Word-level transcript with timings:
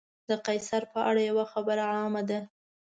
د 0.29 0.31
قیصر 0.45 0.81
په 0.93 0.99
اړه 1.09 1.21
یوه 1.29 1.45
خبره 1.51 1.83
عامه 1.93 2.21
ده. 2.29 2.39